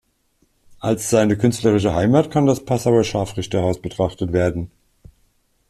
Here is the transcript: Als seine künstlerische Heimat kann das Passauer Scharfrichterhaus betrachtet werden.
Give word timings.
Als 0.79 1.11
seine 1.11 1.37
künstlerische 1.37 1.93
Heimat 1.93 2.31
kann 2.31 2.47
das 2.47 2.65
Passauer 2.65 3.03
Scharfrichterhaus 3.03 3.79
betrachtet 3.79 4.33
werden. 4.33 4.71